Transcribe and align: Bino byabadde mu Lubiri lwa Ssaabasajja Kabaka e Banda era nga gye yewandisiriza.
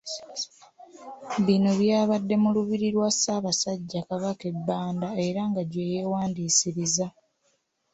Bino 1.45 1.69
byabadde 1.81 2.35
mu 2.43 2.49
Lubiri 2.55 2.87
lwa 2.95 3.09
Ssaabasajja 3.13 3.99
Kabaka 4.09 4.43
e 4.53 4.55
Banda 4.67 5.09
era 5.27 5.41
nga 5.49 5.61
gye 5.71 5.83
yewandisiriza. 5.93 7.05